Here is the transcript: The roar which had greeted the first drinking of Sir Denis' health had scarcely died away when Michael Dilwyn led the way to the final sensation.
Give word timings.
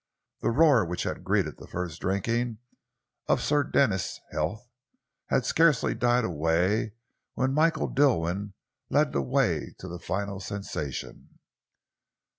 The 0.39 0.49
roar 0.49 0.83
which 0.83 1.03
had 1.03 1.23
greeted 1.23 1.57
the 1.57 1.67
first 1.67 2.01
drinking 2.01 2.57
of 3.27 3.39
Sir 3.39 3.63
Denis' 3.63 4.19
health 4.31 4.67
had 5.27 5.45
scarcely 5.45 5.93
died 5.93 6.23
away 6.25 6.93
when 7.35 7.53
Michael 7.53 7.87
Dilwyn 7.87 8.53
led 8.89 9.11
the 9.13 9.21
way 9.21 9.75
to 9.77 9.87
the 9.87 9.99
final 9.99 10.39
sensation. 10.39 11.37